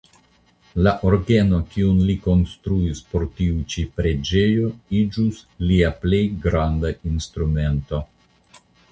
La 0.85 0.91
orgeno 1.07 1.57
kiun 1.73 1.97
li 2.05 2.13
konstruis 2.27 3.01
por 3.11 3.25
tiu 3.39 3.59
ĉi 3.73 3.83
preĝejo 3.99 4.71
iĝus 5.01 5.41
lia 5.73 5.91
plej 6.05 6.23
granda 6.47 6.91
instrumento. 7.11 8.01